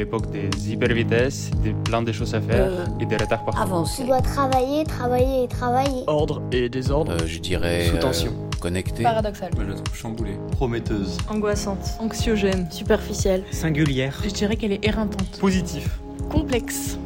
[0.00, 3.60] l'époque des hyper vitesses, des plein de choses à faire Euh, et des retards partout.
[3.60, 4.02] Avancer.
[4.02, 6.02] Tu dois travailler, travailler et travailler.
[6.06, 7.12] Ordre et désordre.
[7.12, 7.86] Euh, je dirais.
[7.88, 8.32] Sous euh, tension.
[8.60, 9.02] connecté.
[9.02, 9.50] Paradoxal.
[9.54, 10.36] Moi, je la trouve chamboulée.
[10.52, 11.18] Prometteuse.
[11.28, 11.84] Angoissante.
[11.98, 12.70] Anxiogène.
[12.70, 13.44] Superficielle.
[13.50, 14.18] Singulière.
[14.24, 15.38] Je dirais qu'elle est éreintante.
[15.38, 16.00] Positif.
[16.30, 16.98] Complexe.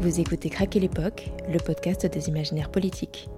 [0.00, 3.28] Vous écoutez Craquer l'époque, le podcast des imaginaires politiques.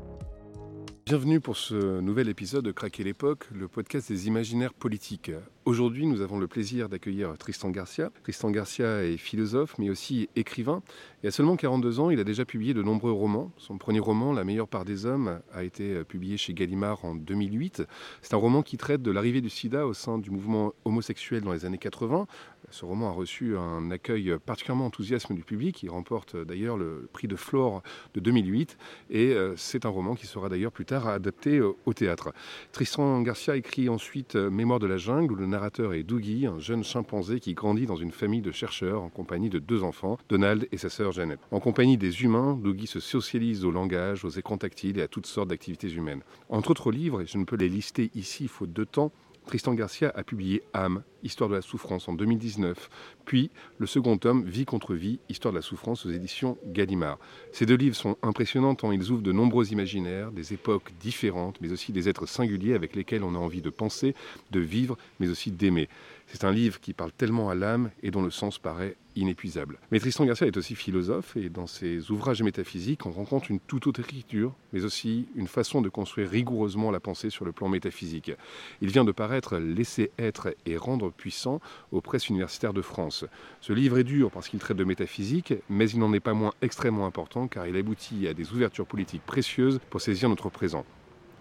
[1.07, 5.33] Bienvenue pour ce nouvel épisode de Craquer l'époque, le podcast des imaginaires politiques.
[5.65, 8.11] Aujourd'hui, nous avons le plaisir d'accueillir Tristan Garcia.
[8.25, 10.83] Tristan Garcia est philosophe, mais aussi écrivain.
[11.23, 13.53] Et à seulement 42 ans, il a déjà publié de nombreux romans.
[13.59, 17.85] Son premier roman, La meilleure part des hommes, a été publié chez Gallimard en 2008.
[18.23, 21.53] C'est un roman qui traite de l'arrivée du sida au sein du mouvement homosexuel dans
[21.53, 22.27] les années 80.
[22.73, 25.83] Ce roman a reçu un accueil particulièrement enthousiaste du public.
[25.83, 27.83] Il remporte d'ailleurs le prix de Flore
[28.15, 28.79] de 2008.
[29.11, 32.33] Et euh, c'est un roman qui sera d'ailleurs plus tard adapté euh, au théâtre.
[32.73, 36.83] Tristan Garcia écrit ensuite euh, Mémoire de la jungle, le narrateur est Dougie, un jeune
[36.83, 40.79] chimpanzé qui grandit dans une famille de chercheurs en compagnie de deux enfants, Donald et
[40.79, 41.41] sa sœur Jeannette.
[41.51, 45.27] En compagnie des humains, Dougie se socialise au langage, aux écrans tactiles et à toutes
[45.27, 46.23] sortes d'activités humaines.
[46.49, 49.13] Entre autres livres, et je ne peux les lister ici faute de temps,
[49.47, 52.91] Tristan Garcia a publié Âme, Histoire de la souffrance en 2019,
[53.25, 57.19] puis le second tome Vie contre vie, Histoire de la souffrance aux éditions Gallimard.
[57.53, 61.73] Ces deux livres sont impressionnants tant ils ouvrent de nombreux imaginaires, des époques différentes, mais
[61.73, 64.15] aussi des êtres singuliers avec lesquels on a envie de penser,
[64.51, 65.89] de vivre, mais aussi d'aimer.
[66.27, 69.79] C'est un livre qui parle tellement à l'âme et dont le sens paraît inépuisable.
[69.91, 73.87] Mais Tristan Garcia est aussi philosophe et dans ses ouvrages métaphysiques, on rencontre une toute
[73.87, 78.33] autre écriture, mais aussi une façon de construire rigoureusement la pensée sur le plan métaphysique.
[78.81, 83.25] Il vient de paraître Laisser être et rendre puissant aux presses universitaires de France.
[83.61, 86.53] Ce livre est dur parce qu'il traite de métaphysique, mais il n'en est pas moins
[86.63, 90.85] extrêmement important car il aboutit à des ouvertures politiques précieuses pour saisir notre présent.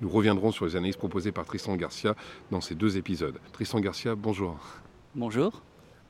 [0.02, 2.16] Nous reviendrons sur les analyses proposées par Tristan Garcia
[2.50, 3.40] dans ces deux épisodes.
[3.54, 4.58] Tristan Garcia, bonjour.
[5.16, 5.62] Bonjour.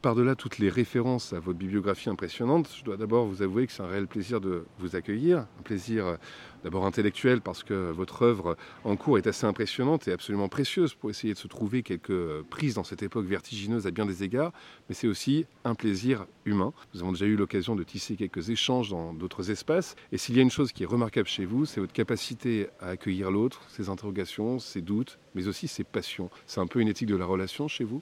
[0.02, 3.84] Par-delà toutes les références à votre bibliographie impressionnante, je dois d'abord vous avouer que c'est
[3.84, 5.46] un réel plaisir de vous accueillir.
[5.60, 6.16] Un plaisir euh,
[6.64, 11.12] d'abord intellectuel parce que votre œuvre en cours est assez impressionnante et absolument précieuse pour
[11.12, 14.54] essayer de se trouver quelques prises dans cette époque vertigineuse à bien des égards.
[14.90, 16.74] Mais c'est aussi un plaisir humain.
[16.96, 19.96] Nous avons déjà eu l'occasion de tisser quelques échanges dans d'autres espaces.
[20.12, 22.88] Et s'il y a une chose qui est remarquable chez vous, c'est votre capacité à
[22.88, 26.32] accueillir l'autre, ses interrogations, ses doutes, mais aussi ses passions.
[26.48, 28.02] C'est un peu une éthique de la relation chez vous?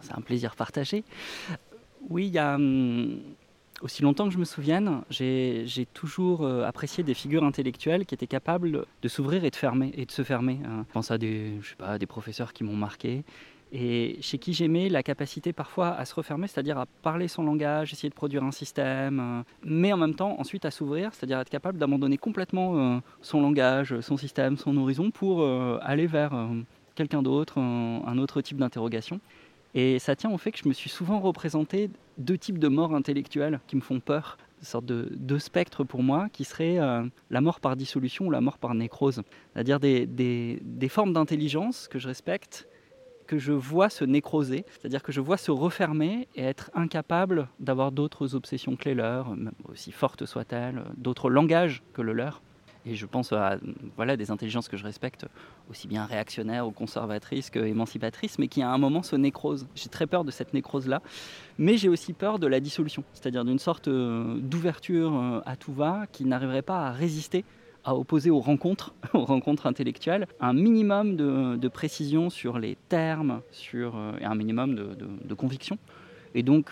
[0.00, 1.04] C'est un plaisir partagé.
[2.08, 2.54] Oui, il y a.
[2.54, 3.20] hum,
[3.82, 8.26] aussi longtemps que je me souvienne, j'ai toujours euh, apprécié des figures intellectuelles qui étaient
[8.26, 10.58] capables de s'ouvrir et de fermer et de se fermer.
[10.64, 10.84] hein.
[10.88, 13.24] Je pense à des, je sais pas, des professeurs qui m'ont marqué
[13.70, 17.92] et chez qui j'aimais la capacité parfois à se refermer, c'est-à-dire à parler son langage,
[17.92, 21.50] essayer de produire un système, euh, mais en même temps ensuite à s'ouvrir, c'est-à-dire être
[21.50, 25.46] capable d'abandonner complètement euh, son langage, son système, son horizon pour
[25.82, 26.32] aller vers
[26.94, 29.20] quelqu'un d'autre, un autre type d'interrogation.
[29.74, 32.94] Et ça tient au fait que je me suis souvent représenté deux types de morts
[32.94, 37.04] intellectuelles qui me font peur, une sorte de deux spectres pour moi, qui seraient euh,
[37.30, 39.22] la mort par dissolution ou la mort par nécrose.
[39.54, 42.66] C'est-à-dire des, des- formes d'intelligence que je respecte,
[43.26, 47.92] que je vois se nécroser, c'est-à-dire que je vois se refermer et être incapable d'avoir
[47.92, 49.36] d'autres obsessions que les leurs,
[49.68, 52.40] aussi fortes soient-elles, d'autres langages que le leur.
[52.86, 53.58] Et je pense à
[53.96, 55.26] voilà, des intelligences que je respecte,
[55.70, 59.66] aussi bien réactionnaires ou conservatrices que émancipatrices, mais qui à un moment se nécrosent.
[59.74, 61.02] J'ai très peur de cette nécrose-là,
[61.58, 65.72] mais j'ai aussi peur de la dissolution, c'est-à-dire d'une sorte euh, d'ouverture euh, à tout
[65.72, 67.44] va qui n'arriverait pas à résister
[67.84, 73.96] à opposer aux rencontres, aux rencontres intellectuelles, un minimum de, précision sur les termes, sur,
[73.96, 75.78] euh, et un minimum de- de conviction.
[76.34, 76.70] Et donc,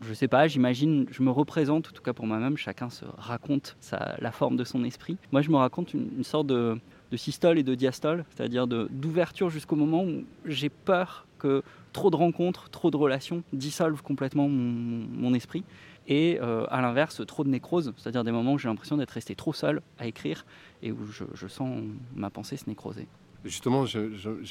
[0.00, 3.76] je sais pas, j'imagine, je me représente, en tout cas pour moi-même, chacun se raconte
[4.18, 5.16] la forme de son esprit.
[5.32, 6.78] Moi, je me raconte une, sorte de,
[7.14, 11.62] systole et de diastole, c'est-à-dire d'ouverture jusqu'au moment où j'ai peur que
[11.92, 15.64] trop de rencontres, trop de relations dissolvent complètement mon, mon esprit.
[16.08, 19.34] Et euh, à l'inverse, trop de nécrose, c'est-à-dire des moments où j'ai l'impression d'être resté
[19.34, 20.44] trop seul à écrire
[20.82, 21.82] et où je, je sens
[22.14, 23.08] ma pensée se nécroser.
[23.46, 24.00] Justement, j'ai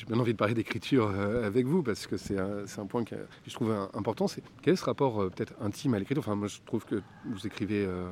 [0.08, 3.54] bien envie de parler d'écriture euh, avec vous parce que c'est un, point que je
[3.54, 4.28] trouve important.
[4.28, 6.24] C'est quel est ce rapport euh, peut-être intime à l'écriture?
[6.24, 8.10] Enfin, moi, je trouve que vous écrivez euh,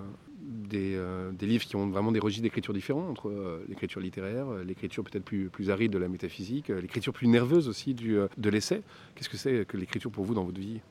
[1.31, 5.69] des, livres qui ont vraiment des registres d'écriture différents entre l'écriture littéraire, l'écriture peut-être plus,
[5.69, 8.81] aride de la métaphysique, l'écriture plus nerveuse aussi de l'essai.
[9.15, 10.81] Qu'est-ce que c'est que l'écriture pour vous dans votre vie?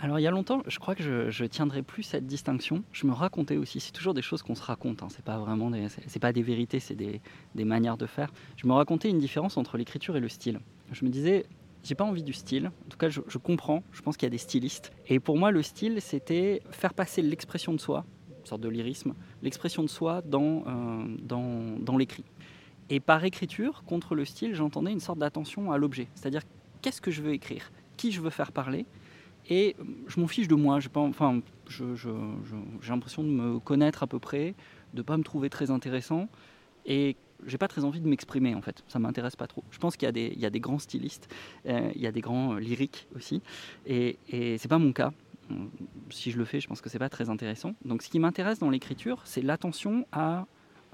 [0.00, 2.84] Alors il y a longtemps, je crois que je, je tiendrai plus cette distinction.
[2.92, 5.08] Je me racontais aussi, c'est toujours des choses qu'on se raconte, hein.
[5.10, 7.20] c'est pas vraiment des, c'est pas des vérités, c'est des,
[7.56, 8.32] des manières de faire.
[8.56, 10.60] Je me racontais une différence entre l'écriture et le style.
[10.92, 11.46] Je me disais,
[11.82, 14.28] j'ai pas envie du style, en tout cas je, je comprends, je pense qu'il y
[14.28, 14.92] a des stylistes.
[15.08, 18.04] Et pour moi le style c'était faire passer l'expression de soi,
[18.38, 22.24] une sorte de lyrisme, l'expression de soi dans, euh, dans, dans l'écrit.
[22.88, 26.42] Et par écriture, contre le style, j'entendais une sorte d'attention à l'objet, c'est-à-dire
[26.82, 28.86] qu'est-ce que je veux écrire, qui je veux faire parler?
[29.48, 30.78] Et je m'en fiche de moi.
[30.80, 30.90] J'ai
[32.88, 34.54] l'impression de me connaître à peu près,
[34.94, 36.28] de pas me trouver très intéressant.
[36.84, 37.16] Et
[37.46, 38.84] j'ai pas très envie de m'exprimer en fait.
[38.88, 39.64] Ça m'intéresse pas trop.
[39.70, 41.32] Je pense qu'il y a des, grands stylistes,
[41.66, 43.42] euh, il y a des grands euh, lyriques aussi.
[43.86, 45.12] Et, et c'est pas mon cas.
[45.50, 45.70] Hum,
[46.10, 47.74] Si je le fais, je pense que c'est pas très intéressant.
[47.84, 50.46] Donc ce qui m'intéresse dans l'écriture, c'est l'attention à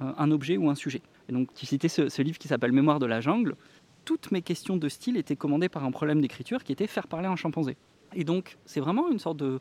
[0.03, 1.03] euh, un objet ou un sujet.
[1.29, 3.57] Et donc tu citais ce livre qui s'appelle Mémoire de la jungle.
[4.05, 7.27] Toutes mes questions de style étaient commandées par un problème d'écriture qui était faire parler
[7.27, 7.77] un chimpanzé.
[8.14, 9.61] Et donc c'est vraiment une sorte de,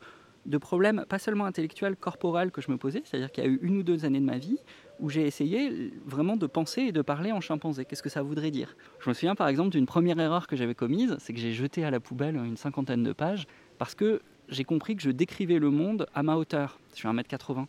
[0.57, 3.01] problème, pas seulement intellectuel, corporel que je me posais.
[3.05, 4.57] C'est-à-dire qu'il y a eu une ou deux années de ma vie
[4.99, 7.85] où j'ai essayé vraiment de penser et de parler en chimpanzé.
[7.85, 8.75] Qu'est-ce que ça voudrait dire?
[8.99, 11.83] Je me souviens par exemple d'une première erreur que j'avais commise, c'est que j'ai jeté
[11.83, 13.47] à la poubelle une cinquantaine de pages
[13.77, 16.79] parce que j'ai compris que je décrivais le monde à ma hauteur.
[16.91, 17.67] Je suis 1m80.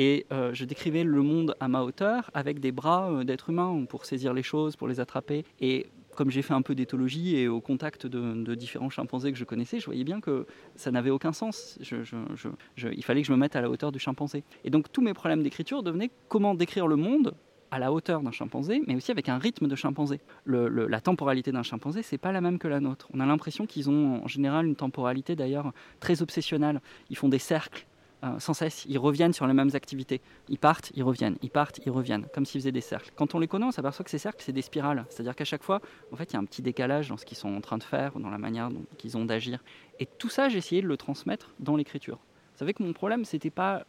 [0.00, 3.84] Et euh, je décrivais le monde à ma hauteur avec des bras euh, d'être humain
[3.88, 5.44] pour saisir les choses, pour les attraper.
[5.60, 5.88] Et
[6.18, 9.78] comme j'ai fait un peu d'éthologie et au contact de, différents chimpanzés que je connaissais,
[9.78, 11.78] je voyais bien que ça n'avait aucun sens.
[11.80, 14.42] Il fallait que je me mette à la hauteur du chimpanzé.
[14.64, 17.36] Et donc tous mes problèmes d'écriture devenaient comment décrire le monde
[17.70, 20.18] à la hauteur d'un chimpanzé, mais aussi avec un rythme de chimpanzé.
[20.46, 23.06] La temporalité d'un chimpanzé, c'est pas la même que la nôtre.
[23.14, 26.80] On a l'impression qu'ils ont en général une temporalité d'ailleurs très obsessionnelle.
[27.10, 27.86] Ils font des cercles
[28.24, 30.20] euh, sans cesse, ils reviennent sur les mêmes activités.
[30.48, 33.12] Ils partent, ils reviennent, ils partent, ils reviennent, comme s'ils faisaient des cercles.
[33.14, 35.04] Quand on les connaît, on s'aperçoit que ces cercles, c'est des spirales.
[35.08, 35.80] C'est-à-dire qu'à chaque fois,
[36.12, 37.84] en fait, il y a un petit décalage dans ce qu'ils sont en train de
[37.84, 39.62] faire, ou dans la manière dont qu'ils ont d'agir.
[40.00, 42.16] Et tout ça, j'ai essayé de le transmettre dans l'écriture.
[42.16, 43.84] Vous savez que mon problème, c'était pas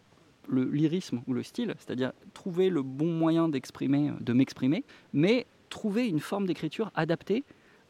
[0.48, 4.84] le lyrisme ou le style, c'est-à-dire trouver le bon moyen d'exprimer, de m'exprimer,
[5.14, 7.44] mais trouver une forme d'écriture adaptée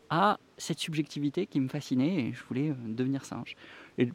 [0.10, 3.56] à cette subjectivité qui me fascinait et je voulais euh, devenir singe.
[3.98, 4.10] Et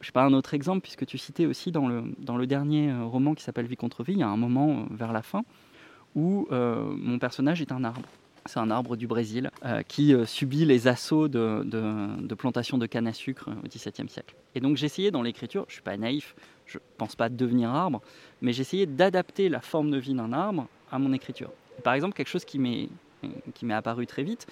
[0.00, 2.90] je sais pas un autre exemple puisque tu citais aussi dans le, dans le dernier
[2.90, 5.22] euh, roman qui s'appelle Vie contre vie, il y a un moment euh, vers la
[5.22, 5.44] fin
[6.14, 8.08] où euh, mon personnage est un arbre.
[8.46, 9.50] C'est un arbre du Brésil
[9.88, 14.36] qui subit les assauts de, de, de plantations de canne à sucre au XVIIe siècle.
[14.54, 18.00] Et donc j'essayais dans l'écriture, je suis pas naïf, je pense pas devenir arbre,
[18.42, 21.50] mais j'essayais d'adapter la forme de vie d'un arbre à mon écriture.
[21.82, 22.88] Par exemple, quelque chose qui m'est
[23.74, 24.46] apparu très vite,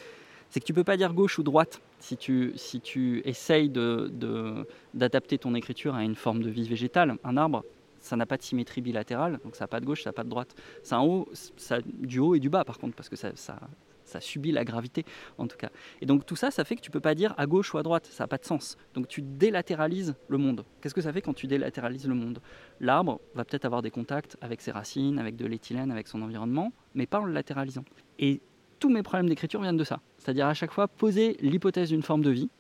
[0.55, 4.09] c'est que tu peux pas dire gauche ou droite si tu, si tu essayes de-
[4.13, 7.17] de- d'adapter ton écriture à une forme de vie végétale.
[7.25, 7.65] Un arbre,
[7.99, 10.23] ça n'a pas de symétrie bilatérale, donc ça n'a pas de gauche, ça n'a pas
[10.23, 10.55] de droite.
[10.85, 13.59] C'est un haut, ça, du haut et du bas par contre, parce que ça, ça,
[14.05, 15.05] ça subit la gravité
[15.39, 15.71] en tout cas.
[16.01, 17.83] Et donc tout ça, ça fait que tu peux pas dire à gauche ou à
[17.83, 18.77] droite, ça n'a pas de sens.
[18.95, 20.65] Donc tu délatéralises le monde.
[20.81, 22.39] Qu'est-ce que ça fait quand tu délatéralises le monde?
[22.79, 26.73] L'arbre va peut-être avoir des contacts avec ses racines, avec de l'éthylène, avec son environnement,
[26.95, 27.85] mais pas en le latéralisant.
[28.21, 28.41] Et
[28.79, 30.01] tous mes problèmes d'écriture viennent de ça.
[30.19, 32.51] C'est-à-dire à chaque fois poser l'hypothèse d'une forme de vie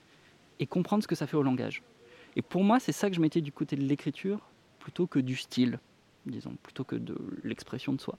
[0.58, 1.82] et comprendre ce que ça fait au langage.
[2.36, 4.40] Et pour moi, c'est ça que je mettais du côté de l'écriture
[4.78, 5.78] plutôt que du style,
[6.26, 8.18] disons, plutôt que de l'expression de soi.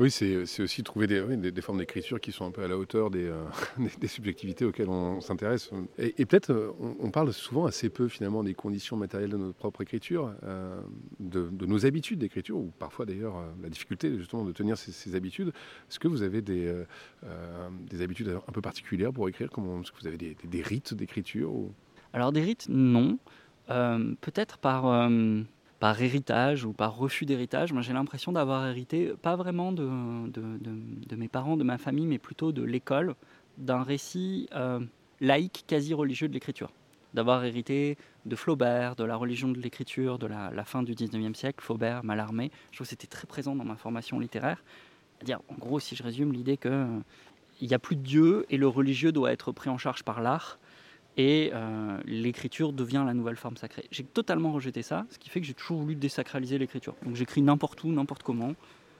[0.00, 3.10] Oui, c'est c'est aussi trouver des, formes d'écriture qui sont un peu à la hauteur
[3.10, 3.44] des, euh,
[4.06, 5.70] subjectivités auxquelles on s'intéresse.
[5.98, 9.82] Et, peut-être, euh, on, parle souvent assez peu finalement des conditions matérielles de notre propre
[9.82, 10.80] écriture, euh,
[11.18, 15.48] de, nos habitudes d'écriture, ou parfois d'ailleurs euh, la difficulté justement de tenir ces, habitudes.
[15.48, 16.84] Est-ce que vous avez des, euh,
[17.24, 21.52] euh, des habitudes un peu particulières pour écrire Est-ce que vous avez des, rites d'écriture
[21.52, 21.74] ou...
[22.14, 23.18] Alors des rites, non.
[23.68, 25.42] Euh, Peut-être par, euh,
[25.80, 27.72] par héritage ou par refus d'héritage.
[27.72, 32.52] Moi j'ai l'impression d'avoir hérité, pas vraiment de, mes parents, de ma famille, mais plutôt
[32.52, 33.16] de l'école,
[33.58, 34.78] d'un récit euh,
[35.20, 36.70] laïque quasi religieux de l'écriture.
[37.14, 41.64] D'avoir hérité de Flaubert, de la religion de l'écriture de la, fin du 19e siècle,
[41.64, 42.52] Flaubert, Mallarmé.
[42.70, 44.62] Je trouve que c'était très présent dans ma formation littéraire.
[45.16, 46.86] C'est-à-dire, en gros, si je résume, l'idée que euh,
[47.62, 50.58] n'y a plus de Dieu et le religieux doit être pris en charge par l'art
[51.16, 53.84] et euh, l'écriture devient la nouvelle forme sacrée.
[53.90, 56.94] J'ai totalement rejeté ça, ce qui fait que j'ai toujours voulu désacraliser l'écriture.
[57.04, 58.54] Donc j'écris n'importe où, n'importe comment.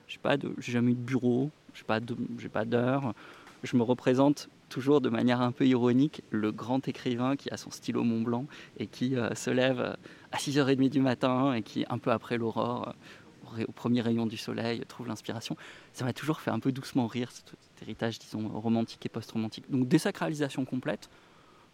[0.08, 3.14] J'ai pas de, j'ai jamais eu de bureau, j'ai pas de, j'ai pas d'heure.
[3.62, 7.70] Je me représente toujours de manière un peu ironique le grand écrivain qui a son
[7.70, 8.46] stylo Mont Blanc
[8.78, 9.94] et qui euh, se lève euh,
[10.32, 12.94] à 6h30 du matin et qui, un peu après l'aurore,
[13.66, 15.56] au premier rayon du soleil, trouve l'inspiration.
[15.92, 19.70] Ça m'a toujours fait un peu doucement rire, cet héritage, disons, romantique et post-romantique.
[19.70, 21.10] Donc désacralisation complète.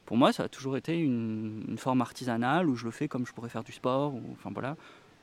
[0.06, 3.32] Pour moi, ça a toujours été une, forme artisanale où je le fais comme je
[3.32, 4.14] pourrais faire du sport.
[4.32, 4.76] Enfin voilà.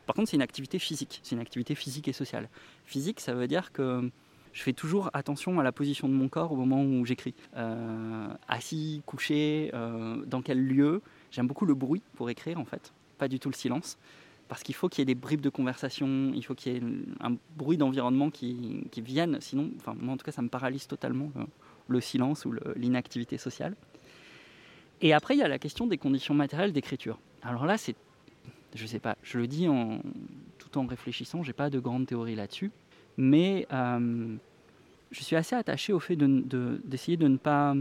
[0.06, 1.22] Par contre, c'est une activité physique.
[1.24, 2.50] C'est une activité physique et sociale.
[2.86, 4.12] Physique, ça veut dire que
[4.52, 7.34] je fais toujours attention à la position de mon corps au moment où j'écris.
[7.56, 11.02] Euh, assis, couché, euh, dans quel lieu.
[11.32, 13.98] J'aime beaucoup le bruit pour écrire en fait, pas du tout le silence.
[14.50, 16.82] Parce qu'il faut qu'il y ait des bribes de conversation, il faut qu'il y ait
[17.22, 19.38] un bruit d'environnement qui, vienne.
[19.40, 21.46] Sinon, enfin, moi en tout cas, ça me paralyse totalement euh,
[21.88, 23.76] le silence ou l'inactivité sociale.
[25.02, 27.20] Et après, il y a la question des conditions matérielles d'écriture.
[27.42, 27.96] Alors là, c'est,
[28.76, 29.68] je sais pas, je le dis
[30.58, 32.72] tout en réfléchissant, j'ai pas de grande théorie là-dessus,
[33.18, 34.36] mais euh,
[35.12, 37.76] je suis assez attaché au fait de- de- d'essayer de, ne pas,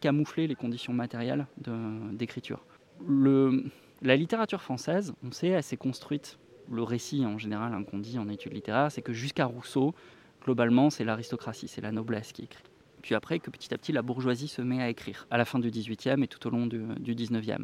[0.00, 1.46] camoufler les conditions matérielles
[2.12, 2.64] d'écriture.
[4.02, 6.38] la littérature française, on sait, elle s'est construite.
[6.70, 9.94] Le récit en général hein, qu'on dit en études littéraires, c'est que jusqu'à Rousseau,
[10.44, 12.62] globalement, c'est l'aristocratie, c'est la noblesse qui écrit.
[13.06, 15.60] Puis après, que petit à petit, la bourgeoisie se met à écrire, à la fin
[15.60, 17.58] du XVIIIe et tout au long du, du XIXe.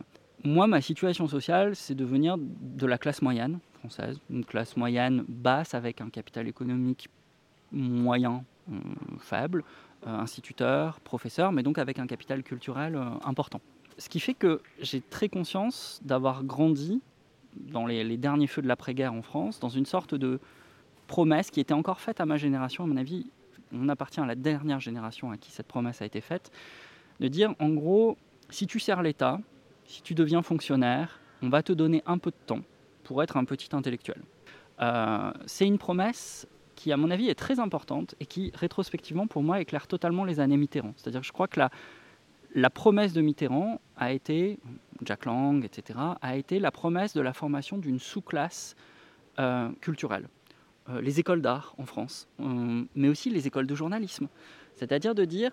[0.45, 5.25] Moi, ma situation sociale, c'est de venir de la classe moyenne française, une classe moyenne
[5.27, 7.09] basse avec un capital économique
[7.73, 8.77] moyen, euh,
[9.19, 9.65] faible,
[10.07, 13.61] euh, instituteur, professeur, mais donc avec un capital culturel euh, important.
[13.99, 17.01] Ce qui fait que j'ai très conscience d'avoir grandi
[17.57, 20.39] dans les derniers feux de l'après-guerre en France, dans une sorte de
[21.09, 23.27] promesse qui était encore faite à ma génération, à mon avis,
[23.73, 26.51] on appartient à la dernière génération à qui cette promesse a été faite,
[27.21, 28.17] de dire en gros,
[28.51, 29.41] si tu sers l'État,
[29.87, 32.61] si tu deviens fonctionnaire, on va te donner un peu de temps
[33.05, 34.23] pour être un petit intellectuel.
[34.81, 39.43] Euh, c'est une promesse qui, à mon avis, est très importante et qui, rétrospectivement, pour
[39.43, 40.95] moi, éclaire totalement les années Mitterrand.
[40.97, 41.71] C'est-à-dire que je crois que la,
[42.55, 44.59] la promesse de Mitterrand a été,
[45.05, 48.77] Jack Lang, etc., a été la promesse de la formation d'une sous-classe
[49.39, 50.29] euh, culturelle.
[50.89, 54.27] Euh, les écoles d'art en France, euh, mais aussi les écoles de journalisme.
[54.75, 55.53] C'est-à-dire de dire,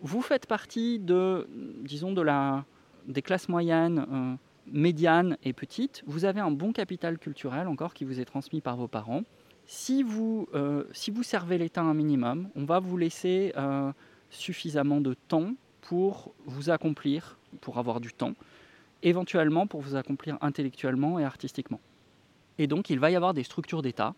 [0.00, 1.46] vous faites partie de,
[1.84, 2.64] disons, de la,
[3.06, 4.34] des classes moyennes, euh,
[4.66, 8.76] médianes et petites, vous avez un bon capital culturel encore qui vous est transmis par
[8.76, 9.22] vos parents.
[9.66, 13.52] Si vous, euh, si vous servez l'État un minimum, on va vous laisser
[14.30, 15.52] suffisamment de temps
[15.82, 18.34] pour vous accomplir, pour avoir du temps,
[19.04, 21.80] éventuellement pour vous accomplir intellectuellement et artistiquement.
[22.58, 24.14] Et donc il va y avoir des structures d'État,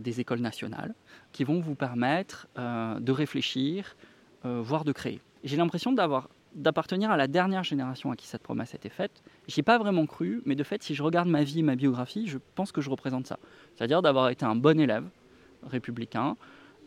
[0.00, 0.94] des écoles nationales,
[1.32, 3.96] qui vont vous permettre euh, de réfléchir,
[4.44, 5.20] euh, voire de créer.
[5.44, 9.22] J'ai l'impression d'avoir d'appartenir à la dernière génération à qui cette promesse a été faite.
[9.46, 12.26] J'y ai pas vraiment cru, mais de fait, si je regarde ma vie, ma biographie,
[12.26, 13.38] je pense que je représente ça.
[13.74, 15.04] C'est-à-dire d'avoir été un bon élève
[15.62, 16.38] républicain,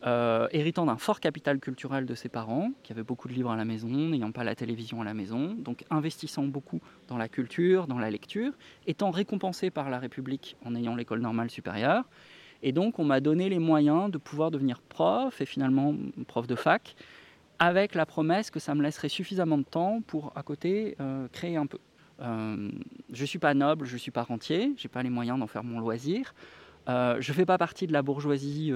[0.06, 3.56] euh, héritant d'un fort capital culturel de ses parents, qui avaient beaucoup de livres à
[3.56, 7.86] la maison, n'ayant pas la télévision à la maison, donc investissant beaucoup dans la culture,
[7.86, 8.52] dans la lecture,
[8.86, 12.04] étant récompensé par la République en ayant l'école normale supérieure.
[12.62, 15.94] Et donc, on m'a donné les moyens de pouvoir devenir prof, et finalement
[16.26, 16.94] prof de fac,
[17.58, 21.56] avec la promesse que ça me laisserait suffisamment de temps pour, à côté, euh, créer
[21.56, 21.78] un peu.
[22.20, 22.70] Euh,
[23.12, 25.38] je ne suis pas noble, je ne suis pas rentier, je n'ai pas les moyens
[25.38, 26.34] d'en faire mon loisir.
[26.88, 28.72] Euh, je ne fais pas partie de la bourgeoisie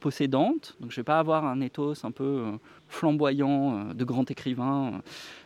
[0.00, 5.02] possédante, donc je ne vais pas avoir un ethos un peu flamboyant de grand écrivain,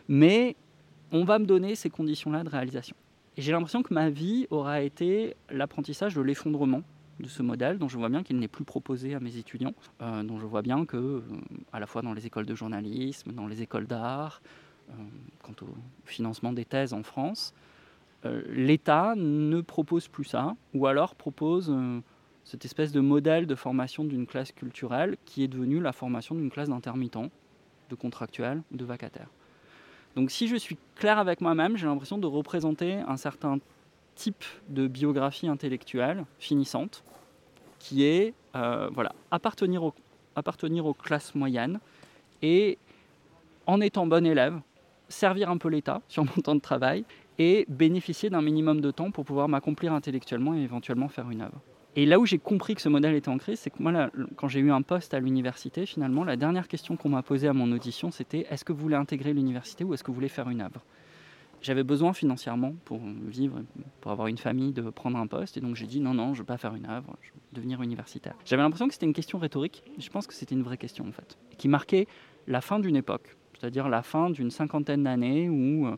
[0.07, 0.55] mais
[1.11, 2.95] on va me donner ces conditions-là de réalisation.
[3.35, 6.83] Et j'ai l'impression que ma vie aura été l'apprentissage de l'effondrement
[7.19, 10.23] de ce modèle, dont je vois bien qu'il n'est plus proposé à mes étudiants, euh,
[10.23, 11.21] dont je vois bien que, euh,
[11.73, 14.41] à la fois dans les écoles de journalisme, dans les écoles d'art,
[14.89, 14.93] euh,
[15.43, 15.69] quant au
[16.05, 17.53] financement des thèses en France,
[18.49, 21.73] l'État ne propose plus ça, ou alors propose
[22.43, 26.49] cette espèce de modèle de formation d'une classe culturelle qui est devenue la formation d'une
[26.49, 27.29] classe d'intermittents,
[27.89, 29.29] de contractuels de vacataires.
[30.17, 33.59] Donc si je suis clair avec moi-même, j'ai l'impression de représenter un certain
[34.19, 37.03] type de biographie intellectuelle finissante,
[37.79, 39.93] qui est euh, voilà, appartenir, au-
[40.35, 41.79] appartenir aux classes moyennes
[42.41, 42.77] et,
[43.65, 44.59] en étant bon élève,
[45.07, 47.05] servir un peu l'État sur mon temps de travail
[47.37, 51.61] et bénéficier d'un minimum de temps pour pouvoir m'accomplir intellectuellement et éventuellement faire une œuvre.
[51.95, 54.49] Et là où j'ai compris que ce modèle était en crise, c'est que moi, quand
[54.49, 57.71] j'ai eu un poste à l'université, finalement, la dernière question qu'on m'a posée à mon
[57.71, 60.61] audition, c'était est-ce que vous voulez intégrer l'université ou est-ce que vous voulez faire une
[60.61, 60.81] œuvre?
[61.61, 63.61] J'avais besoin financièrement pour vivre,
[64.01, 66.31] pour avoir une famille, de prendre un poste, et donc j'ai dit non, non, je
[66.31, 68.35] ne veux pas faire une œuvre, je veux devenir universitaire.
[68.45, 71.11] J'avais l'impression que c'était une question rhétorique, je pense que c'était une vraie question en
[71.11, 72.07] fait, qui marquait
[72.47, 75.97] la fin d'une époque, c'est-à-dire la fin d'une cinquantaine d'années où euh,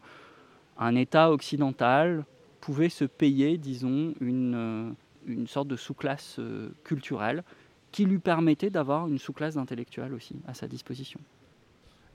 [0.77, 2.25] un État occidental
[2.59, 4.91] pouvait se payer, disons, une, euh,
[5.27, 7.43] une sorte de sous-classe euh, culturelle
[7.91, 11.19] qui lui permettait d'avoir une sous-classe d'intellectuels aussi à sa disposition.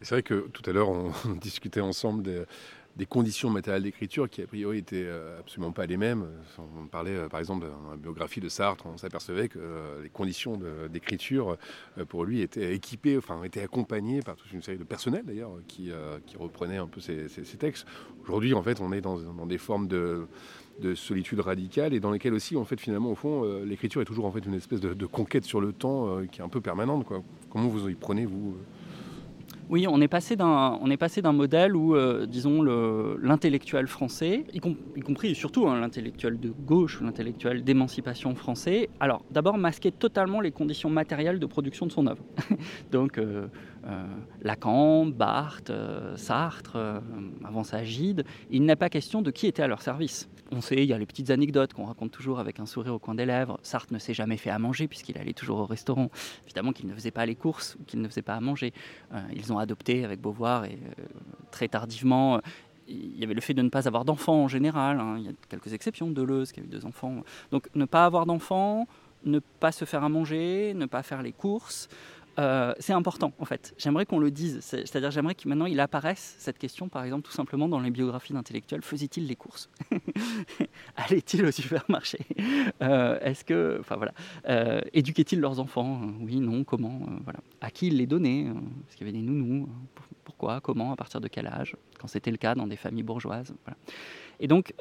[0.00, 2.42] C'est vrai que tout à l'heure, on discutait ensemble des,
[2.96, 6.26] des conditions matérielles d'écriture qui, a priori, étaient euh, absolument pas les mêmes.
[6.58, 10.08] On parlait, euh, par exemple, dans la biographie de Sartre, on s'apercevait que euh, les
[10.08, 10.58] conditions
[10.90, 11.58] d'écriture,
[11.98, 15.52] euh, pour lui, étaient équipées, enfin, étaient accompagnées par toute une série de personnels, d'ailleurs,
[15.68, 17.86] qui, euh, qui reprenaient un peu ces, textes.
[18.22, 20.26] Aujourd'hui, en fait, on est dans, des formes de
[20.80, 24.04] de solitude radicale et dans lesquelles aussi en fait finalement au fond euh, l'écriture est
[24.04, 26.60] toujours en fait une espèce de, conquête sur le temps euh, qui est un peu
[26.60, 27.06] permanente.
[27.50, 28.75] Comment vous y prenez vous euh
[29.68, 30.96] Oui, on est passé d'un, on est
[31.32, 36.38] modèle où, euh, disons, le- l'intellectuel français, y, com- y compris et surtout hein, l'intellectuel
[36.38, 41.90] de gauche, l'intellectuel d'émancipation français, alors d'abord masquait totalement les conditions matérielles de production de
[41.92, 42.24] son œuvre.
[42.92, 43.48] Donc euh,
[44.42, 47.00] Lacan, Barthes, euh, Sartre, euh,
[47.44, 50.28] avant ça Gide, il n'est pas question de qui était à leur service.
[50.52, 52.98] On sait, il y a les petites anecdotes qu'on raconte toujours avec un sourire au
[52.98, 53.58] coin des lèvres.
[53.62, 56.10] Sartre ne s'est jamais fait à manger puisqu'il allait toujours au restaurant.
[56.44, 58.72] Évidemment qu'il ne faisait pas les courses ou qu'il ne faisait pas à manger.
[59.12, 61.04] Euh, ils ont adopté avec Beauvoir et euh,
[61.50, 62.40] très tardivement.
[62.86, 65.00] il y avait le fait de ne pas avoir d'enfants en général.
[65.00, 65.16] hein.
[65.18, 67.22] Il y a quelques exceptions, Deleuze qui a eu deux enfants.
[67.50, 68.86] Donc ne pas avoir d'enfants,
[69.24, 71.88] ne pas se faire à manger, ne pas faire les courses,
[72.38, 73.74] euh, c'est important en fait.
[73.78, 74.58] J'aimerais qu'on le dise.
[74.60, 77.90] C'est- C'est-à-dire j'aimerais que maintenant il apparaisse cette question, par exemple, tout simplement dans les
[77.90, 78.82] biographies d'intellectuels.
[78.82, 79.70] Faisait-il les courses
[80.96, 82.18] Allait-il au supermarché
[82.82, 84.12] Euh, Est-ce que, enfin voilà,
[84.48, 86.00] Euh, éduquaient-ils leurs enfants?
[86.02, 87.00] Euh, Oui, non, comment?
[87.08, 87.40] Euh, Voilà.
[87.60, 88.46] À qui ils les donnaient?
[88.46, 88.52] Euh,
[88.88, 89.68] Est-ce qu'il y avait des nounous?
[89.94, 90.60] Pour- Pourquoi?
[90.60, 90.92] Comment?
[90.92, 91.76] À partir de quel âge?
[91.98, 93.54] Quand c'était le cas dans des familles bourgeoises?
[93.64, 93.76] Voilà.
[94.40, 94.74] Et donc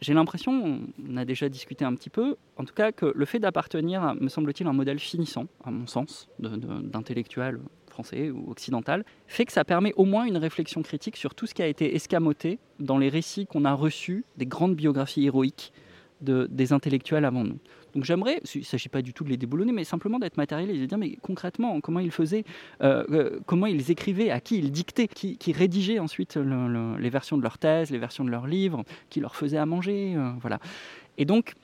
[0.00, 3.38] j'ai l'impression, on a déjà discuté un petit peu, en tout cas que le fait
[3.38, 9.44] d'appartenir à, me semble-t-il, un modèle finissant, à mon sens, d'intellectuel français ou occidental, fait
[9.44, 12.58] que ça permet au moins une réflexion critique sur tout ce qui a été escamoté
[12.80, 15.72] dans les récits qu'on a reçus des grandes biographies héroïques
[16.20, 17.58] de- des intellectuels avant nous.
[17.94, 20.70] Donc j'aimerais, il ne s'agit pas du tout de les déboulonner, mais simplement d'être matériel
[20.70, 22.44] et de dire mais concrètement comment ils faisaient,
[22.82, 27.10] euh, euh, comment ils écrivaient, à qui ils dictaient, qui, rédigeaient ensuite le- le- les
[27.10, 30.30] versions de leurs thèses, les versions de leurs livres, qui leur faisaient à manger, euh,
[30.40, 30.58] voilà.
[31.18, 31.54] Et donc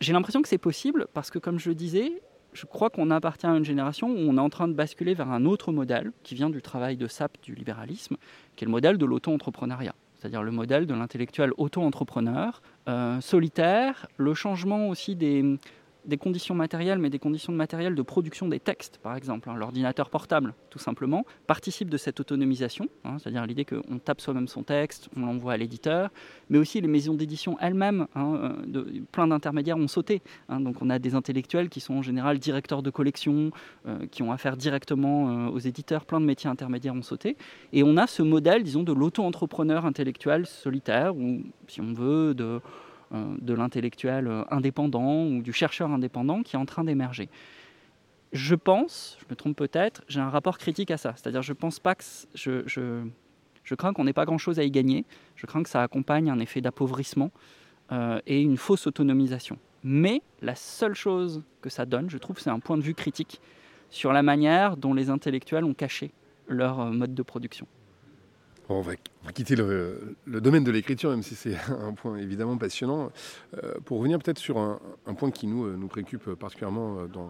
[0.00, 2.12] j'ai l'impression que c'est possible parce que comme je le disais,
[2.52, 5.30] je crois qu'on appartient à une génération où on est en train de basculer vers
[5.30, 8.16] un autre modèle qui vient du travail de SAP du libéralisme,
[8.54, 12.62] qui est le modèle de l'auto-entrepreneuriat c'est-à-dire le modèle de l'intellectuel auto-entrepreneur,
[13.20, 15.58] solitaire, le changement aussi des,
[16.06, 19.48] des conditions matérielles, mais des conditions de matériel de production des textes, par exemple.
[19.48, 19.54] hein.
[19.56, 24.62] L'ordinateur portable, tout simplement, participe de cette autonomisation, hein, c'est-à-dire l'idée qu'on tape soi-même son
[24.62, 26.10] texte, on l'envoie à l'éditeur,
[26.50, 30.22] mais aussi les maisons d'édition elles-mêmes, hein, euh, plein d'intermédiaires ont sauté.
[30.48, 33.50] donc on a des intellectuels qui sont en général directeurs de collection,
[33.86, 37.36] euh, qui ont affaire directement euh, aux éditeurs, plein de métiers intermédiaires ont sauté.
[37.72, 42.60] Et on a ce modèle, disons, de l'auto-entrepreneur intellectuel solitaire, ou si on veut, de,
[43.40, 47.28] de l'intellectuel euh, indépendant ou du chercheur indépendant qui est en train d'émerger.
[48.32, 51.14] Je pense, je me trompe peut-être, j'ai un rapport critique à ça.
[51.16, 51.94] C'est-à-dire, je pense pas
[52.34, 53.04] Je, je,
[53.62, 55.04] je crains qu'on n'ait pas grand-chose à y gagner.
[55.36, 57.30] Je crains que ça accompagne un effet d'appauvrissement
[57.92, 59.58] euh, et une fausse autonomisation.
[59.84, 63.40] Mais la seule chose que ça donne, je trouve, c'est un point de vue critique
[63.90, 66.10] sur la manière dont les intellectuels ont caché
[66.48, 67.66] leur euh, mode de production.
[68.68, 68.92] On, va,
[69.34, 73.10] quitter le, le domaine de l'écriture, même si c'est un point évidemment passionnant,
[73.62, 77.06] euh, pour revenir peut-être sur un, un point qui nous, euh, nous préoccupe particulièrement euh,
[77.06, 77.28] dans,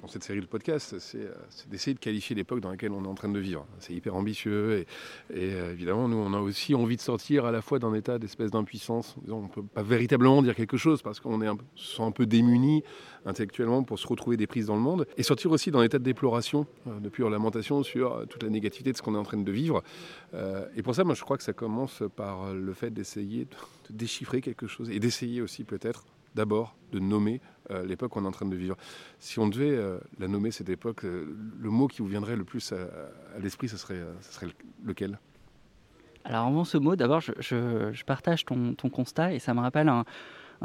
[0.00, 3.04] dans cette série de podcasts, c'est euh, c'est d'essayer de qualifier l'époque dans laquelle on
[3.04, 3.66] est en train de vivre.
[3.78, 4.86] C'est hyper ambitieux et,
[5.34, 8.50] euh, évidemment, nous, on a aussi envie de sortir à la fois d'un état d'espèce
[8.50, 9.16] d'impuissance.
[9.28, 12.26] On ne peut pas véritablement dire quelque chose parce qu'on est un, sent un peu
[12.26, 12.82] démuni
[13.24, 16.04] intellectuellement pour se retrouver des prises dans le monde et sortir aussi d'un état de
[16.04, 19.38] déploration, euh, de pure lamentation sur toute la négativité de ce qu'on est en train
[19.38, 19.82] de vivre.
[20.76, 23.56] Et pour ça, moi, je crois que ça commence par le fait d'essayer de,
[23.90, 26.04] de déchiffrer quelque chose et d'essayer aussi peut-être
[26.36, 28.76] d'abord de nommer euh, l'époque qu'on est en train de vivre.
[29.18, 32.44] Si on devait euh, la nommer cette époque, euh, le mot qui vous viendrait le
[32.44, 32.76] plus à,
[33.40, 33.98] l'esprit, ce serait,
[34.84, 35.18] lequel?
[36.24, 40.04] Alors avant ce mot, d'abord, je, partage ton, ton constat et ça me rappelle un,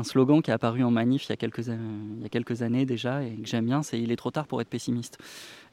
[0.04, 2.86] slogan qui est apparu en manif il y a quelques, il y a quelques années
[2.86, 5.18] déjà et que j'aime bien, c'est «Il est trop tard pour être pessimiste».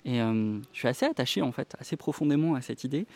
[0.05, 3.07] Et je suis assez attaché en fait, assez profondément à cette idée.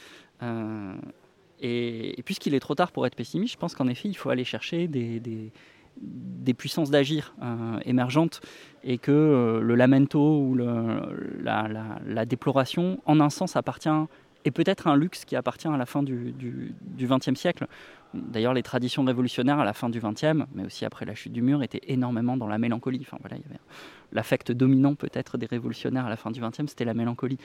[1.61, 4.45] Et, puisqu'il est trop tard pour être pessimiste, je pense qu'en effet, il faut aller
[4.45, 5.53] chercher des-
[6.01, 8.41] des puissances d'agir euh, émergentes
[8.83, 13.89] et que euh, le lamento ou la, déploration, en un sens, appartient
[14.45, 17.69] et peut-être un luxe qui appartient à la fin du XXe siècle.
[18.15, 21.43] D'ailleurs, les traditions révolutionnaires à la fin du XXe, mais aussi après la chute du
[21.43, 23.01] mur, étaient énormément dans la mélancolie.
[23.03, 23.37] Enfin, voilà,
[24.13, 27.39] l'affect dominant peut-être des révolutionnaires à la fin du XXe, c'était la mélancolie.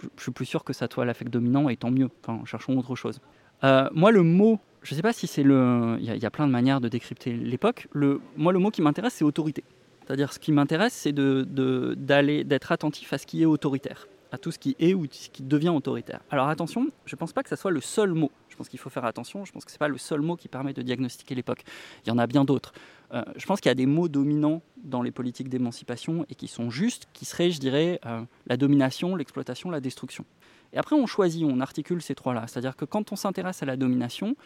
[0.00, 2.10] Je je suis plus sûr que ça soit l'affect dominant, et tant mieux.
[2.22, 3.20] Enfin, cherchons autre chose.
[3.64, 5.96] Euh, moi, le mot, je ne sais pas si c'est le.
[6.00, 7.88] Il y, a- plein de manières de décrypter l'époque.
[8.36, 9.64] Moi, le mot qui m'intéresse, c'est autorité.
[10.06, 14.58] C'est-à-dire, ce qui m'intéresse, c'est d'être attentif à ce qui est autoritaire, à tout ce
[14.58, 16.20] qui est ou ce qui devient autoritaire.
[16.30, 18.30] Alors attention, je ne pense pas que ça soit le seul mot.
[18.48, 19.44] Je pense qu'il faut faire attention.
[19.44, 21.62] Je pense que ce n'est pas le seul mot qui permet de diagnostiquer l'époque.
[22.04, 22.72] Il y en a bien d'autres.
[23.12, 26.48] Euh, je pense qu'il y a des mots dominants dans les politiques d'émancipation et qui
[26.48, 30.24] sont justes, qui seraient, je dirais, euh, la domination, l'exploitation, la destruction.
[30.72, 32.46] Et après, on choisit, on articule ces trois-là.
[32.46, 34.36] C'est-à-dire que quand on s'intéresse à la domination,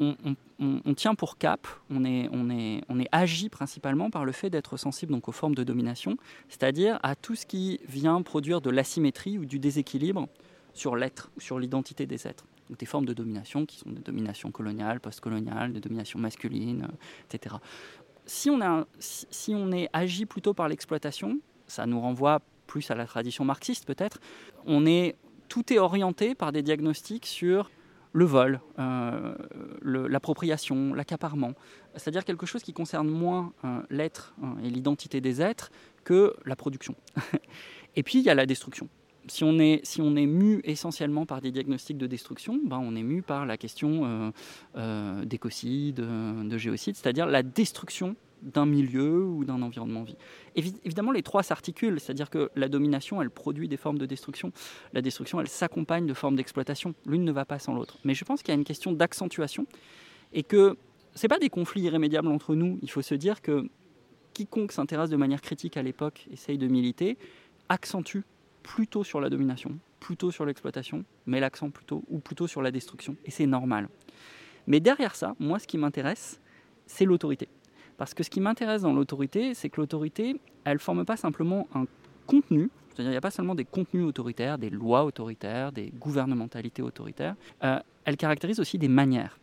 [0.00, 5.32] on, tient pour cap, on est, agi principalement par le fait d'être sensible donc aux
[5.32, 6.16] formes de domination,
[6.48, 10.28] c'est-à-dire à tout ce qui vient produire de l'asymétrie ou du déséquilibre
[10.74, 12.44] sur l'être sur l'identité des êtres.
[12.68, 17.34] Donc des formes de domination qui sont des dominations coloniales, postcoloniales, des dominations masculines, euh,
[17.34, 17.56] etc.
[18.26, 23.06] Si on, si on est agi plutôt par l'exploitation, ça nous renvoie plus à la
[23.06, 24.18] tradition marxiste peut-être,
[24.66, 25.14] on est,
[25.48, 27.70] tout est orienté par des diagnostics sur
[28.16, 29.34] le vol, euh,
[29.82, 31.52] l'appropriation, l'accaparement.
[31.96, 35.70] C'est-à-dire quelque chose qui concerne moins euh, l'être hein, et l'identité des êtres
[36.02, 36.94] que la production.
[37.96, 38.88] et puis il y a la destruction.
[39.26, 42.96] si on est, si on est mu essentiellement par des diagnostics de destruction, ben on
[42.96, 44.32] est mu par la question
[44.76, 50.16] euh, d'écocide, de géocide, c'est-à-dire la destruction d'un milieu ou d'un environnement vie.
[50.54, 54.52] Évi- évidemment, les trois s'articulent, c'est-à-dire que la domination, elle produit des formes de destruction.
[54.92, 56.94] La destruction, elle s'accompagne de formes d'exploitation.
[57.06, 57.98] L'une ne va pas sans l'autre.
[58.04, 59.66] Mais je pense qu'il y a une question d'accentuation
[60.32, 60.76] et que
[61.14, 62.78] c'est pas des conflits irrémédiables entre nous.
[62.82, 63.68] Il faut se dire que
[64.34, 67.16] quiconque s'intéresse de manière critique à l'époque, essaye de militer,
[67.68, 68.20] accentue
[68.62, 73.16] plutôt sur la domination, plutôt sur l'exploitation, mais l'accent plutôt ou plutôt sur la destruction.
[73.24, 73.88] Et c'est normal.
[74.66, 76.40] Mais derrière ça, moi, ce qui m'intéresse,
[76.86, 77.48] c'est l'autorité.
[77.96, 81.68] Parce que ce qui m'intéresse dans l'autorité, c'est que l'autorité, elle ne forme pas simplement
[81.74, 81.86] un
[82.26, 86.82] contenu, c'est-à-dire il n'y a pas seulement des contenus autoritaires, des lois autoritaires, des gouvernementalités
[86.82, 89.38] autoritaires, euh, elle caractérise aussi des manières.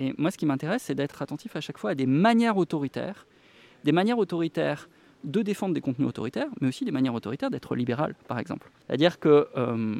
[0.00, 3.26] Et moi, ce qui m'intéresse, c'est d'être attentif à chaque fois à des manières autoritaires,
[3.84, 4.88] des manières autoritaires
[5.24, 8.70] de défendre des contenus autoritaires, mais aussi des manières autoritaires d'être libéral, par exemple.
[8.86, 9.96] C'est-à-dire que euh,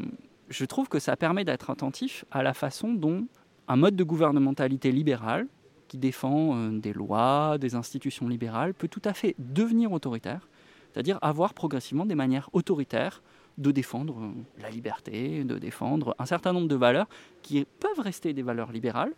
[0.49, 3.27] je trouve que ça permet d'être attentif à la façon dont
[3.67, 5.47] un mode de gouvernementalité libérale,
[5.89, 10.49] qui défend euh, des lois, des institutions libérales, peut tout à fait devenir autoritaire,
[10.93, 13.23] c'est-à-dire avoir progressivement des manières autoritaires
[13.57, 17.09] de défendre euh, la liberté, de défendre un certain nombre de valeurs
[17.43, 19.13] qui peuvent rester des valeurs libérales,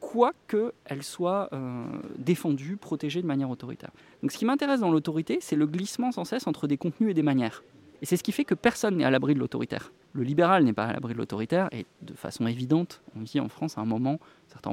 [0.00, 1.84] quoique elles soient euh,
[2.18, 3.90] défendues, protégées de manière autoritaire.
[4.22, 7.14] Donc ce qui m'intéresse dans l'autorité, c'est le glissement sans cesse entre des contenus et
[7.14, 7.62] des manières.
[8.02, 9.92] Et c'est ce qui fait que personne n'est à l'abri de l'autoritaire.
[10.12, 13.48] Le libéral n'est pas à l'abri de l'autoritaire, et de façon évidente, on vit en
[13.48, 14.70] France à un moment, certains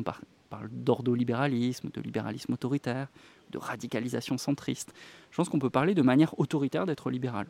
[0.53, 3.07] par- parlent d'ordolibéralisme, de libéralisme autoritaire,
[3.51, 4.93] de radicalisation centriste.
[5.31, 7.47] Je pense qu'on peut parler de manière autoritaire d'être libéral.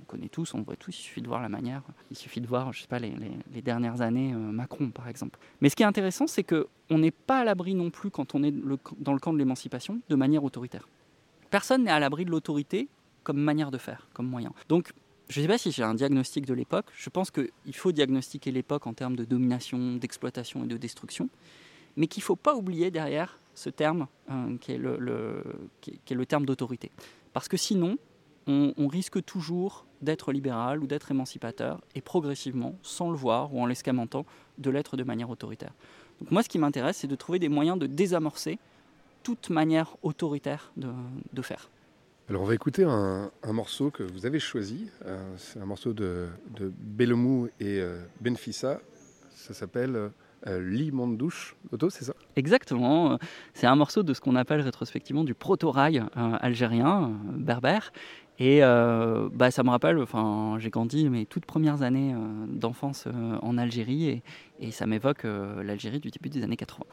[0.00, 2.46] On connaît tous, on voit tous, il suffit de voir la manière, il suffit de
[2.46, 5.38] voir, je sais pas, les, dernières années, euh, Macron par exemple.
[5.60, 8.42] Mais ce qui est intéressant, c'est qu'on n'est pas à l'abri non plus quand on
[8.42, 10.88] est le- dans le camp de l'émancipation de manière autoritaire.
[11.50, 12.88] Personne n'est à l'abri de l'autorité
[13.24, 14.52] comme manière de faire, comme moyen.
[14.68, 14.92] Donc,
[15.28, 16.86] je ne sais pas si j'ai un diagnostic de l'époque.
[16.96, 21.28] Je pense qu'il faut diagnostiquer l'époque en termes de domination, d'exploitation et de destruction,
[21.96, 25.42] mais qu'il ne faut pas oublier derrière ce terme euh, qui, est le,
[25.80, 26.90] qui est- le terme d'autorité.
[27.32, 27.96] Parce que sinon,
[28.46, 33.66] on, risque toujours d'être libéral ou d'être émancipateur, et progressivement, sans le voir ou en
[33.66, 34.24] l'escamotant,
[34.58, 35.72] de l'être de manière autoritaire.
[36.20, 38.58] Donc moi, ce qui m'intéresse, c'est de trouver des moyens de désamorcer
[39.22, 40.88] toute manière autoritaire de,
[41.32, 41.70] de faire.
[42.28, 44.90] Alors on va écouter un, morceau que vous avez choisi.
[45.04, 48.80] Euh, c'est un morceau de, de Belomou et euh, Benfissa.
[49.30, 50.10] Ça s'appelle
[50.46, 51.56] euh, Lit Mandouche.
[51.72, 52.14] Otto, c'est ça?
[52.36, 53.18] Exactement.
[53.54, 57.92] C'est un morceau de ce qu'on appelle rétrospectivement du proto-rail euh, algérien, euh, berbère.
[58.38, 62.14] Et euh, bah, ça me rappelle, enfin, j'ai grandi mes toutes premières années
[62.48, 63.08] d'enfance
[63.40, 64.22] en Algérie et,
[64.60, 66.84] et ça m'évoque l'Algérie du début des années 80.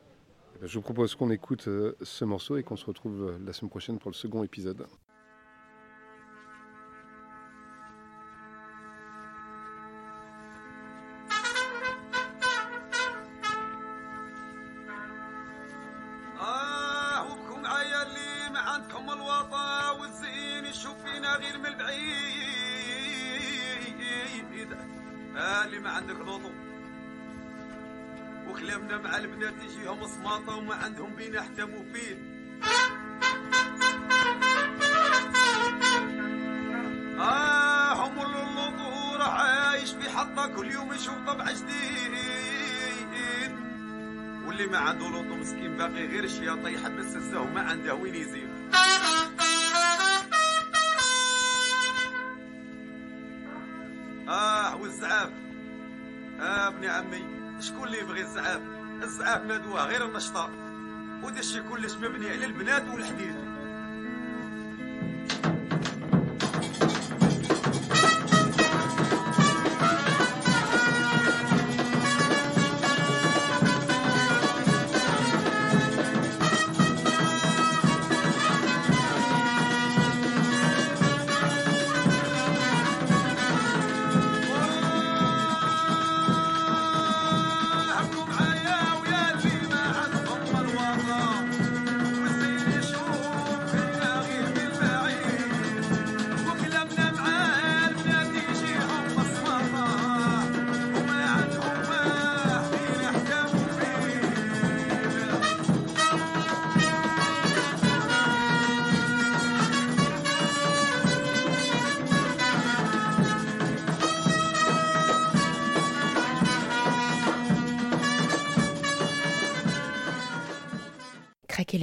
[0.56, 1.68] Eh ben, Je vous propose qu'on écoute
[2.02, 4.86] ce morceau et qu'on se retrouve la semaine prochaine pour le second épisode.
[39.24, 42.14] راح عايش في حطة كل يوم يشوف طبع جديد.
[44.46, 48.50] واللي ما عنده لوطو مسكين باقي غير الشياطة يحبس السه وما عنده وين يزيد.
[54.30, 55.30] آه والزعاف
[56.40, 57.26] آه ابن عمي
[57.60, 58.62] شكون اللي يبغي الزعاف
[59.04, 60.50] الزعاف نادوه غير النشطة.
[61.24, 63.53] ودا الشي كلش مبني على البنات والحديد.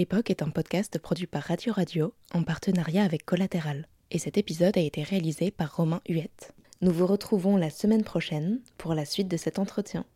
[0.01, 3.87] L'époque est un podcast produit par Radio Radio en partenariat avec Collatéral.
[4.11, 6.55] Et cet épisode a été réalisé par Romain Huette.
[6.81, 10.07] Nous vous retrouvons la semaine prochaine pour la suite de cet entretien.